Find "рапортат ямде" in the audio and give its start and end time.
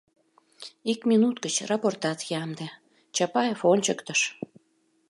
1.69-2.67